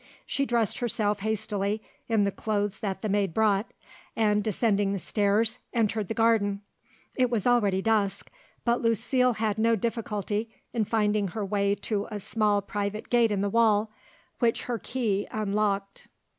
She 0.25 0.47
dressed 0.47 0.79
herself 0.79 1.19
hastily 1.19 1.79
in 2.09 2.23
the 2.23 2.31
clothes 2.31 2.79
that 2.79 3.03
the 3.03 3.07
maid 3.07 3.35
brought, 3.35 3.71
and 4.15 4.43
descending 4.43 4.93
the 4.93 4.97
stairs, 4.97 5.59
entered 5.75 6.07
the 6.07 6.15
garden. 6.15 6.61
It 7.15 7.29
was 7.29 7.45
already 7.45 7.83
dusk, 7.83 8.31
but 8.65 8.81
Lucile 8.81 9.33
had 9.33 9.59
no 9.59 9.75
difficulty 9.75 10.49
in 10.73 10.85
finding 10.85 11.27
her 11.27 11.45
way 11.45 11.75
to 11.75 12.07
a 12.09 12.19
small 12.19 12.63
private 12.63 13.11
gate 13.11 13.29
in 13.29 13.41
the 13.41 13.47
wall, 13.51 13.91
which 14.39 14.63
her 14.63 14.79
key 14.79 15.27
unlocked. 15.29 16.07